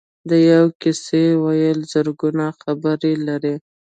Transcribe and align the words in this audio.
د 0.29 0.31
یوې 0.49 0.71
کیسې 0.81 1.23
ویل 1.43 1.79
زرګونه 1.91 2.45
خبرې 2.61 3.13
لري. 3.27 3.55